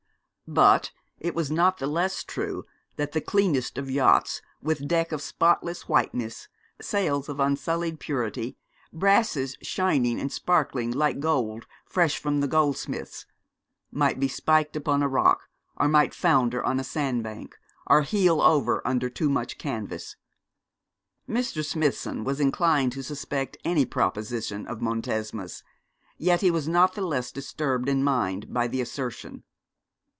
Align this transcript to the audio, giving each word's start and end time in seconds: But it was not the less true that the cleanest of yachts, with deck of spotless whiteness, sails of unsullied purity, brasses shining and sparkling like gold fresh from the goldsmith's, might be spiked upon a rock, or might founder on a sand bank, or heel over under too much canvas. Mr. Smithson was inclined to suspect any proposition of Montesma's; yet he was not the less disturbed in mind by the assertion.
But 0.51 0.91
it 1.17 1.33
was 1.33 1.49
not 1.49 1.77
the 1.77 1.87
less 1.87 2.25
true 2.25 2.65
that 2.97 3.13
the 3.13 3.21
cleanest 3.21 3.77
of 3.77 3.89
yachts, 3.89 4.41
with 4.61 4.85
deck 4.85 5.13
of 5.13 5.21
spotless 5.21 5.87
whiteness, 5.87 6.49
sails 6.81 7.29
of 7.29 7.39
unsullied 7.39 8.01
purity, 8.01 8.57
brasses 8.91 9.55
shining 9.61 10.19
and 10.19 10.29
sparkling 10.29 10.91
like 10.91 11.21
gold 11.21 11.67
fresh 11.85 12.17
from 12.17 12.41
the 12.41 12.49
goldsmith's, 12.49 13.25
might 13.93 14.19
be 14.19 14.27
spiked 14.27 14.75
upon 14.75 15.01
a 15.01 15.07
rock, 15.07 15.43
or 15.77 15.87
might 15.87 16.13
founder 16.13 16.61
on 16.65 16.81
a 16.81 16.83
sand 16.83 17.23
bank, 17.23 17.55
or 17.87 18.01
heel 18.01 18.41
over 18.41 18.85
under 18.85 19.09
too 19.09 19.29
much 19.29 19.57
canvas. 19.57 20.17
Mr. 21.29 21.63
Smithson 21.65 22.25
was 22.25 22.41
inclined 22.41 22.91
to 22.91 23.01
suspect 23.03 23.55
any 23.63 23.85
proposition 23.85 24.67
of 24.67 24.81
Montesma's; 24.81 25.63
yet 26.17 26.41
he 26.41 26.51
was 26.51 26.67
not 26.67 26.93
the 26.93 27.05
less 27.07 27.31
disturbed 27.31 27.87
in 27.87 28.03
mind 28.03 28.53
by 28.53 28.67
the 28.67 28.81
assertion. 28.81 29.43